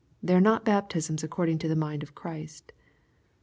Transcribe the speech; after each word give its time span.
They 0.23 0.33
are 0.33 0.41
not 0.41 0.65
baptisms 0.65 1.21
according 1.23 1.59
to 1.59 1.67
the 1.67 1.75
mind 1.75 2.01
of 2.01 2.15
Christ. 2.15 2.71